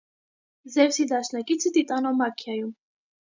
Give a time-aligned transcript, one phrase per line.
[0.75, 2.73] Զևսի դաշնակիցը Տիտանոմաքիայում։